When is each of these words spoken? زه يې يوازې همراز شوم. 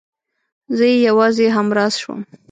زه 0.75 0.85
يې 0.91 0.97
يوازې 1.07 1.45
همراز 1.57 1.93
شوم. 2.01 2.19